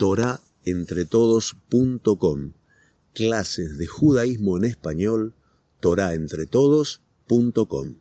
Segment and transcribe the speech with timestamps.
[0.00, 2.52] torahentretodos.com.
[3.12, 5.34] Clases de judaísmo en español,
[5.80, 7.96] torahentretodos.com.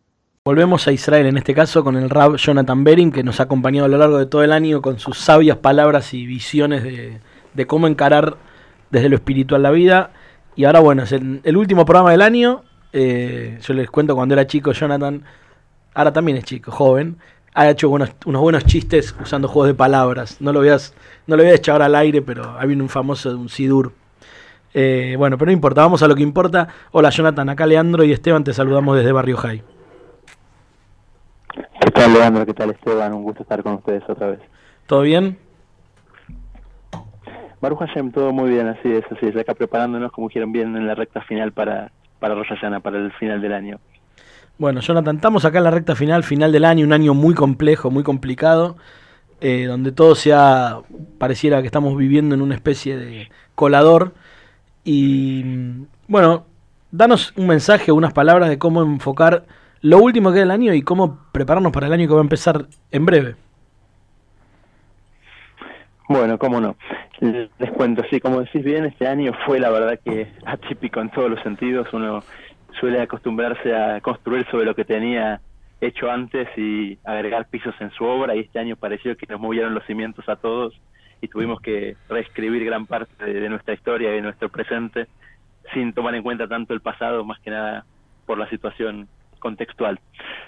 [0.45, 3.85] Volvemos a Israel, en este caso con el Rab Jonathan Bering, que nos ha acompañado
[3.85, 7.19] a lo largo de todo el año con sus sabias palabras y visiones de,
[7.67, 8.37] cómo encarar
[8.91, 10.13] desde lo espiritual la vida.
[10.55, 12.63] Y ahora, bueno, es el, último programa del año.
[12.93, 15.25] Eh, yo les cuento cuando era chico, Jonathan,
[15.93, 17.17] ahora también es chico, joven,
[17.53, 20.37] ha hecho unos buenos chistes usando juegos de palabras.
[20.39, 20.77] No lo voy a,
[21.27, 23.93] no lo voy a echar al aire, pero hay un famoso un Sidur.
[24.73, 26.67] Eh, bueno, pero no importa, vamos a lo que importa.
[26.91, 29.63] Hola Jonathan, acá Leandro y Esteban, te saludamos desde Barrio High.
[31.81, 32.45] ¿Qué tal Leandro?
[32.45, 33.13] ¿Qué tal Esteban?
[33.13, 34.39] Un gusto estar con ustedes otra vez.
[34.85, 35.37] ¿Todo bien?
[37.61, 39.35] Baruch Hashem, todo muy bien, así es, así es.
[39.35, 42.47] Acá preparándonos, como dijeron bien, en la recta final para, para Rosh
[42.81, 43.79] para el final del año.
[44.59, 47.91] Bueno, Jonathan, estamos acá en la recta final, final del año, un año muy complejo,
[47.91, 48.75] muy complicado,
[49.39, 50.79] eh, donde todo sea,
[51.17, 54.11] pareciera que estamos viviendo en una especie de colador.
[54.83, 55.45] Y
[56.09, 56.43] bueno,
[56.91, 59.45] danos un mensaje, unas palabras de cómo enfocar
[59.79, 62.23] lo último que es el año y cómo prepararnos para el año que va a
[62.23, 63.35] empezar en breve.
[66.09, 66.75] Bueno, cómo no.
[67.21, 71.29] Les cuento, sí, como decís bien, este año fue la verdad que atípico en todos
[71.29, 71.87] los sentidos.
[71.93, 72.23] Uno
[72.79, 75.41] suele acostumbrarse a construir sobre lo que tenía
[75.81, 79.73] hecho antes y agregar pisos en su obra y este año pareció que nos movieron
[79.73, 80.79] los cimientos a todos
[81.21, 85.07] y tuvimos que reescribir gran parte de, nuestra historia y de nuestro presente
[85.73, 87.85] sin tomar en cuenta tanto el pasado, más que nada
[88.25, 89.07] por la situación
[89.39, 89.99] contextual.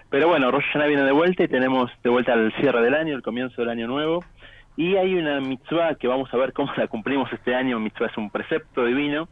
[0.10, 3.22] Pero bueno, Rosh viene de vuelta y tenemos de vuelta el cierre del año, el
[3.22, 4.24] comienzo del año nuevo.
[4.78, 7.80] Y hay una mitzvah que vamos a ver cómo la cumplimos este año.
[7.80, 9.28] Mitzvah es un precepto divino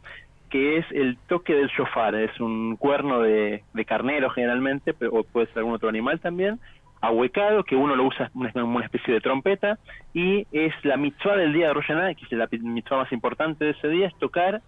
[0.50, 2.14] que es el toque del shofar.
[2.16, 6.60] Es un cuerno de, carnero generalmente, pero puede ser algún otro animal también,
[7.00, 9.78] ahuecado, que uno lo usa como una especie de trompeta,
[10.12, 13.70] y es la mitzvah del día de Rosh que es la mitzvah más importante de
[13.70, 14.60] ese día, es tocar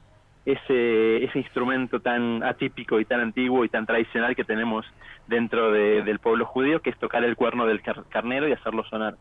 [0.47, 4.87] ese, ese instrumento tan atípico y tan antiguo y tan tradicional que tenemos
[5.27, 9.15] dentro del pueblo judío, que es tocar el cuerno del carnero y hacerlo sonar.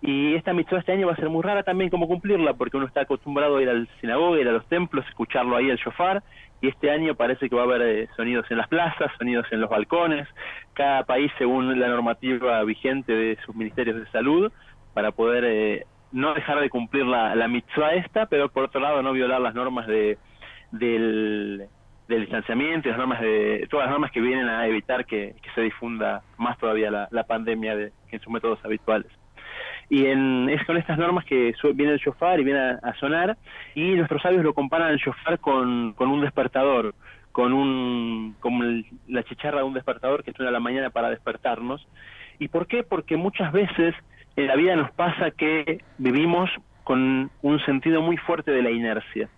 [0.00, 2.86] Y esta mitzvah este año va a ser muy rara también cómo cumplirla, porque uno
[2.86, 6.22] está acostumbrado a ir al sinagoga, ir a los templos, escucharlo ahí el shofar,
[6.60, 9.60] y este año parece que va a haber eh, sonidos en las plazas, sonidos en
[9.60, 10.28] los balcones,
[10.74, 14.52] cada país según la normativa vigente de sus ministerios de salud,
[14.94, 19.02] para poder eh, no dejar de cumplir la, la mitzvah esta, pero por otro lado
[19.02, 20.16] no violar las normas de,
[20.70, 21.66] del,
[22.06, 26.22] del distanciamiento, las normas de, todas las normas que vienen a evitar que, se difunda
[26.36, 29.17] más todavía la, la pandemia de, en sus métodos habituales
[29.90, 33.36] y en, es con estas normas que viene el shofar y viene a, sonar
[33.74, 36.94] y nuestros sabios lo comparan el shofar con, con un despertador
[37.38, 38.64] con un como
[39.06, 41.86] la chicharra de un despertador que suena a la mañana para despertarnos.
[42.40, 43.94] Y por qué porque muchas veces
[44.34, 46.50] en la vida nos pasa que vivimos
[46.82, 49.28] con un sentido muy fuerte de la inercia.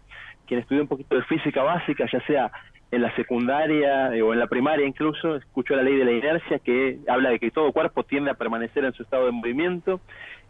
[0.46, 2.50] Quien estudia un poquito de física básica ya sea
[2.90, 6.58] en la secundaria eh, o en la primaria incluso, escuchó la ley de la inercia
[6.58, 10.00] que habla de que todo cuerpo tiende a permanecer en su estado de movimiento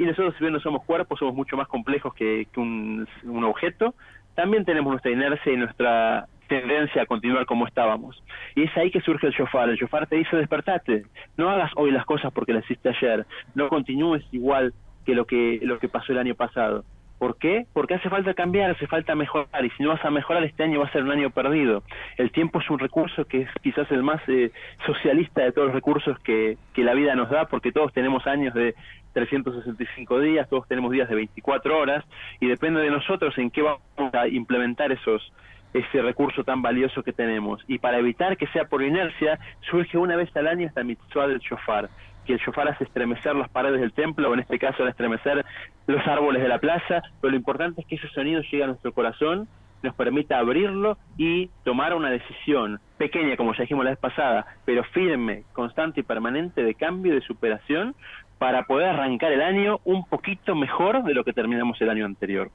[0.00, 3.94] y nosotros si bien no somos cuerpos, somos mucho más complejos que, un, un, objeto,
[4.34, 8.22] también tenemos nuestra inercia y nuestra tendencia a continuar como estábamos.
[8.54, 9.68] Y es ahí que surge el shofar.
[9.68, 11.04] El shofar te dice despertate,
[11.36, 14.72] no hagas hoy las cosas porque las hiciste ayer, no continúes igual
[15.04, 16.82] que lo que, lo que pasó el año pasado.
[17.20, 17.66] ¿Por qué?
[17.74, 20.80] Porque hace falta cambiar, hace falta mejorar, y si no vas a mejorar este año
[20.80, 21.82] va a ser un año perdido.
[22.16, 24.50] El tiempo es un recurso que es quizás el más eh,
[24.86, 28.54] socialista de todos los recursos que, que la vida nos da, porque todos tenemos años
[28.54, 28.74] de
[29.12, 32.06] 365 días, todos tenemos días de 24 horas,
[32.40, 33.82] y depende de nosotros en qué vamos
[34.14, 35.30] a implementar esos
[35.74, 37.62] ese recurso tan valioso que tenemos.
[37.68, 39.38] Y para evitar que sea por inercia,
[39.70, 41.90] surge una vez al año esta mitzvah del shofar
[42.30, 45.44] que el shofar hace estremecer las paredes del templo, o en este caso al estremecer
[45.86, 48.92] los árboles de la plaza, pero lo importante es que ese sonido llegue a nuestro
[48.92, 49.48] corazón,
[49.82, 54.84] nos permita abrirlo y tomar una decisión pequeña, como ya dijimos la vez pasada, pero
[54.84, 57.94] firme, constante y permanente de cambio, de superación,
[58.38, 62.50] para poder arrancar el año un poquito mejor de lo que terminamos el año anterior.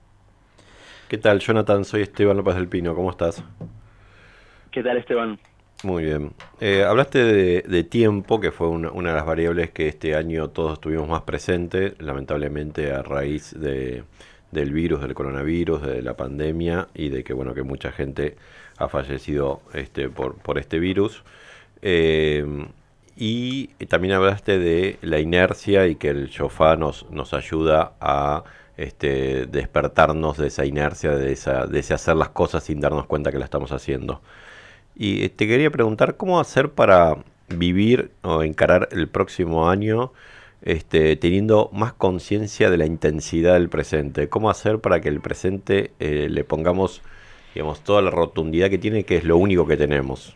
[1.10, 1.84] ¿Qué tal, Jonathan?
[1.84, 3.44] Soy Esteban López del Pino, ¿cómo estás?
[4.72, 5.38] ¿Qué tal, Esteban?
[5.84, 6.34] Muy bien.
[6.62, 11.08] Eh, hablaste de, tiempo, que fue una, de las variables que este año todos estuvimos
[11.08, 14.04] más presentes, lamentablemente a raíz de,
[14.52, 18.36] del virus, del coronavirus, de la pandemia y de que bueno que mucha gente
[18.78, 21.24] ha fallecido este, por, por este virus.
[21.82, 22.68] Eh,
[23.18, 28.44] y también hablaste de la inercia y que el sofá nos, nos ayuda a
[28.78, 33.32] este, despertarnos de esa inercia, de, esa, de ese hacer las cosas sin darnos cuenta
[33.32, 34.22] que la estamos haciendo.
[34.96, 37.18] Y te quería preguntar cómo hacer para
[37.50, 40.12] vivir o encarar el próximo año
[40.62, 44.30] este, teniendo más conciencia de la intensidad del presente.
[44.30, 47.02] ¿Cómo hacer para que el presente eh, le pongamos,
[47.54, 50.36] digamos, toda la rotundidad que tiene, que es lo único que tenemos?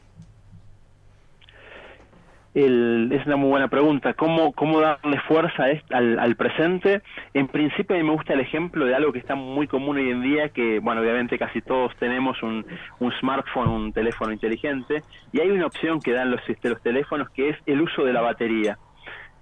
[2.53, 4.13] Es una muy buena pregunta.
[4.13, 7.01] ¿Cómo, cómo darle fuerza al, al, presente?
[7.33, 10.09] En principio a mí me gusta el ejemplo de algo que está muy común hoy
[10.09, 12.65] en día, que, bueno, obviamente casi todos tenemos un,
[12.99, 17.29] un smartphone, un teléfono inteligente, y hay una opción que dan los, este, los teléfonos
[17.29, 18.77] que es el uso de la batería.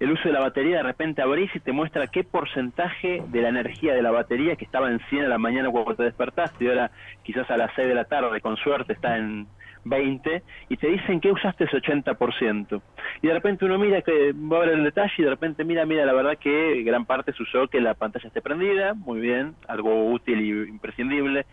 [0.00, 3.48] El uso de la batería, de repente abrís y te muestra qué porcentaje de la
[3.48, 6.68] energía de la batería, que estaba en 100 a la mañana cuando te despertaste, y
[6.68, 6.92] ahora
[7.24, 9.48] quizás a las 6 de la tarde, con suerte, está en
[9.84, 12.80] 20 y te dicen que usaste ese 80%.
[13.22, 15.84] Y de repente uno mira que va a ver el detalle y de repente mira,
[15.86, 19.54] mira, la verdad que gran parte se usó que la pantalla esté prendida, muy bien,
[19.66, 21.46] algo útil y imprescindible.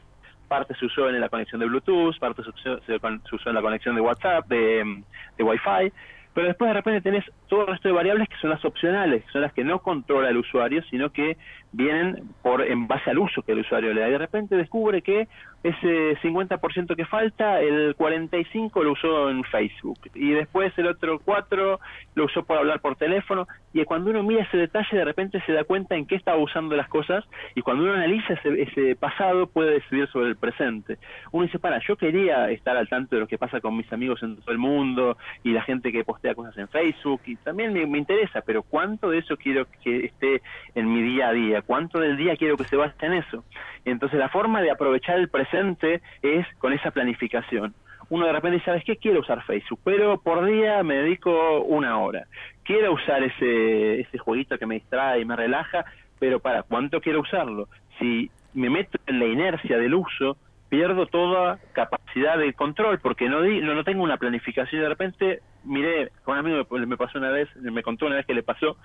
[0.48, 3.62] Parte se usó en la conexión de Bluetooth, parte se usó, se usó en la
[3.62, 5.04] conexión de WhatsApp, de,
[5.38, 5.92] de Wi-Fi
[6.36, 9.32] pero después de repente tenés todo el resto de variables que son las opcionales, que
[9.32, 11.38] son las que no controla el usuario, sino que
[11.76, 14.08] vienen por en base al uso que el usuario le da.
[14.08, 15.28] Y de repente descubre que
[15.64, 19.98] ese 50% que falta, el 45% lo usó en Facebook.
[20.14, 21.80] Y después el otro 4%
[22.14, 23.48] lo usó por hablar por teléfono.
[23.74, 26.76] Y cuando uno mira ese detalle, de repente se da cuenta en qué estaba usando
[26.76, 27.26] las cosas.
[27.56, 30.98] Y cuando uno analiza ese, ese pasado, puede decidir sobre el presente.
[31.32, 34.22] Uno dice, para, yo quería estar al tanto de lo que pasa con mis amigos
[34.22, 37.22] en todo el mundo y la gente que postea cosas en Facebook.
[37.26, 40.42] Y también me, me interesa, pero ¿cuánto de eso quiero que esté
[40.76, 41.62] en mi día a día?
[41.66, 43.44] ¿Cuánto del día quiero que se base en eso?
[43.86, 47.74] Entonces la forma de aprovechar el presente es con esa planificación.
[48.10, 48.98] Uno de repente dice, ¿sabes qué?
[48.98, 52.28] Quiero usar Facebook, pero por día me dedico una hora.
[52.64, 55.86] Quiero usar ese, ese jueguito que me distrae y me relaja,
[56.20, 57.68] pero ¿para cuánto quiero usarlo?
[57.98, 60.38] Si me meto en la inercia del uso,
[60.76, 64.82] pierdo toda capacidad de control porque no, di, no, tengo una planificación.
[64.82, 68.34] De repente, miré, con un amigo me, pasó una vez, me contó una vez que
[68.34, 68.76] le pasó,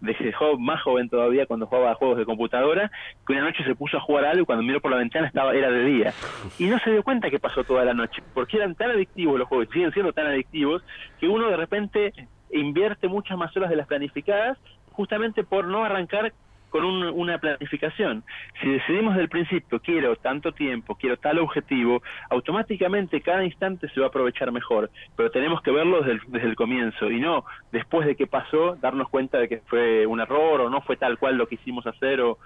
[0.00, 2.90] desde joven, más joven todavía, cuando jugaba a juegos de computadora,
[3.24, 5.54] que una noche se puso a jugar algo y cuando miró por la ventana estaba
[5.54, 6.12] era de día.
[6.58, 9.46] Y no se dio cuenta que pasó toda la noche, porque eran tan adictivos los
[9.46, 10.82] juegos, siguen siendo tan adictivos,
[11.20, 12.12] que uno de repente
[12.50, 14.58] invierte muchas más horas de las planificadas
[14.90, 16.32] justamente por no arrancar
[16.70, 18.24] con una planificación.
[18.60, 24.06] Si decidimos del principio, quiero tanto tiempo, quiero tal objetivo, automáticamente cada instante se va
[24.06, 28.26] a aprovechar mejor, pero tenemos que verlo desde el, comienzo y no después de que
[28.26, 31.58] pasó darnos cuenta de que fue un error o no fue tal cual lo que
[31.86, 32.38] hacer o,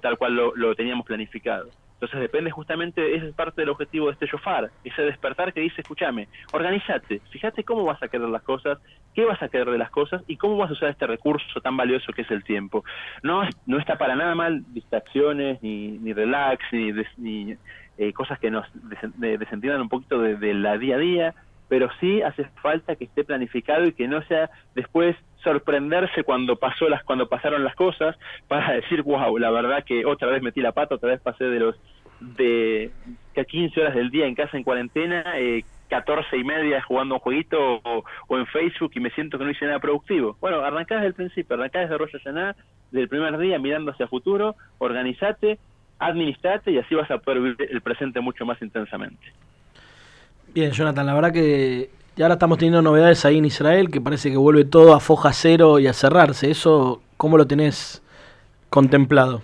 [0.00, 1.68] tal cual lo teníamos planificado.
[2.02, 5.82] Entonces depende justamente, esa es parte del objetivo de este shofar, ese despertar que dice,
[5.82, 8.80] escúchame, organízate, fíjate cómo vas a querer las cosas,
[9.14, 11.76] qué vas a querer de las cosas y cómo vas a usar este recurso tan
[11.76, 12.84] valioso que es el tiempo.
[13.22, 16.64] No, no está para nada mal distracciones, ni, ni relax,
[17.18, 17.56] ni,
[17.98, 18.66] eh, cosas que nos
[19.18, 21.34] desentiendan un poquito de, de la día a día,
[21.68, 26.88] pero sí hace falta que esté planificado y que no sea después sorprenderse cuando pasó
[26.88, 28.16] las cuando pasaron las cosas
[28.48, 31.60] para decir wow la verdad que otra vez metí la pata otra vez pasé de
[31.60, 31.76] los
[32.22, 32.90] de
[33.34, 37.58] 15 horas del día en casa en cuarentena eh, 14 y media jugando un jueguito
[37.58, 40.36] o, en Facebook y me siento que no hice nada productivo.
[40.40, 42.56] Bueno, arrancá desde el principio, arrancá desde Rosh Hashanah,
[42.90, 45.58] desde el primer día mirando hacia futuro, organizate,
[45.98, 49.32] administrate y así vas a poder vivir el presente mucho más intensamente.
[50.54, 54.30] Bien, Jonathan, la verdad que y ahora estamos teniendo novedades ahí en Israel que parece
[54.30, 56.50] que vuelve todo a foja cero y a cerrarse.
[56.50, 58.02] ¿Eso cómo lo tenés
[58.68, 59.42] contemplado?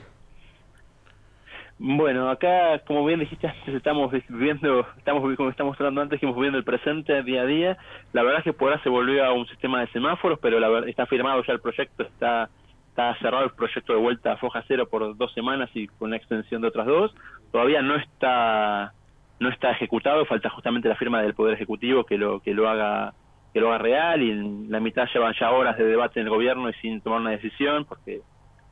[1.81, 6.59] Bueno, acá, como bien dijiste antes, estamos viviendo, estamos como estamos hablando antes, estamos viviendo
[6.59, 7.79] el presente día a día.
[8.13, 10.69] La verdad es que por ahora se volvió a un sistema de semáforos, pero la
[10.69, 12.51] verdad, está firmado ya el proyecto, está
[12.89, 16.17] está cerrado el proyecto de vuelta a foja cero por dos semanas y con una
[16.17, 17.15] extensión de otras dos.
[17.53, 18.93] Todavía no está
[19.39, 23.15] no está ejecutado, falta justamente la firma del Poder Ejecutivo que lo, que lo haga
[23.55, 26.31] que lo haga real y en la mitad llevan ya horas de debate en el
[26.31, 28.21] gobierno y sin tomar una decisión porque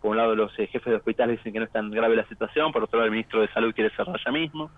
[0.01, 2.27] por un lado los eh, jefes de hospitales dicen que no es tan grave la
[2.29, 4.71] situación, por otro lado el ministro de Salud quiere cerrar ya mismo.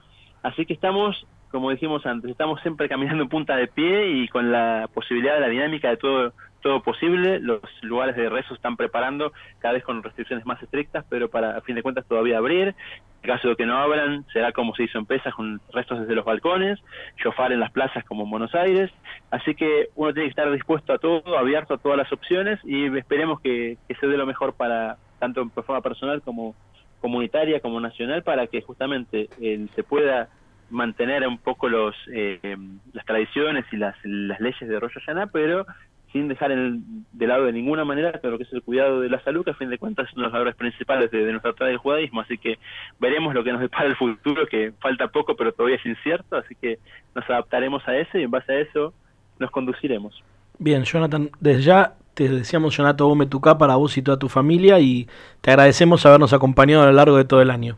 [0.43, 4.53] Así que estamos, como dijimos antes, estamos siempre caminando en punta de pie y con
[4.53, 7.41] la posibilidad de la dinámica de todo todo posible.
[7.41, 11.61] Los lugares de rezo están preparando, cada vez con restricciones más estrictas, pero para, a
[11.61, 12.75] fin de cuentas, todavía abrir.
[13.23, 16.15] En caso de que no abran, será como se hizo en Pesas, con restos desde
[16.15, 16.79] los balcones,
[17.17, 18.91] shofar en las plazas como en Buenos Aires.
[19.31, 22.87] Así que uno tiene que estar dispuesto a todo, abierto a todas las opciones y
[22.97, 26.55] esperemos que, que se dé lo mejor para, tanto en forma personal como
[27.01, 30.29] comunitaria, como nacional, para que justamente eh, se pueda
[30.71, 32.57] mantener un poco los eh,
[32.93, 35.67] las tradiciones y las, las leyes de Rosh Hashanah, pero
[36.13, 39.23] sin dejar en, de lado de ninguna manera lo que es el cuidado de la
[39.23, 41.67] salud, que a fin de cuentas es uno de los valores principales de, nuestra trata
[41.67, 42.59] del judaísmo, así que
[42.99, 46.55] veremos lo que nos depara el futuro, que falta poco, pero todavía es incierto, así
[46.55, 46.79] que
[47.15, 48.95] nos adaptaremos a eso y en base a eso
[49.39, 50.23] nos conduciremos.
[50.59, 54.81] Bien, Jonathan, desde ya Te deseamos, Jonato Gómez Tucá, para vos y toda tu familia
[54.81, 55.07] y
[55.41, 57.77] te agradecemos habernos acompañado a lo largo de todo el año.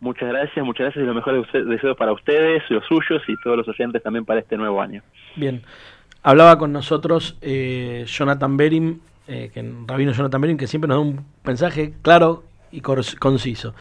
[0.00, 3.68] Muchas gracias, muchas gracias y lo mejor deseos para ustedes, los suyos y todos los
[3.68, 5.02] oyentes también para este nuevo año.
[5.36, 5.60] Bien,
[6.22, 11.00] hablaba con nosotros eh, Jonathan Berim, eh, que, Rabino Jonathan Berim, que siempre nos da
[11.02, 13.74] un mensaje claro y conciso.